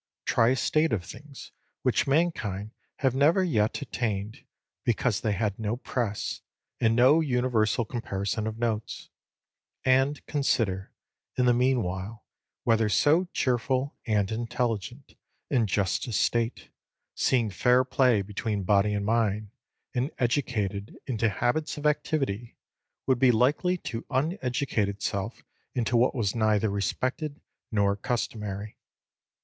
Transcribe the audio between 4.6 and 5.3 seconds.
because